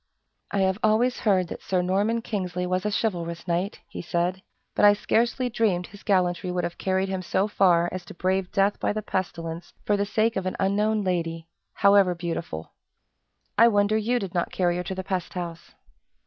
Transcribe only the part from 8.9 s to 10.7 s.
the pestilence for the sake of an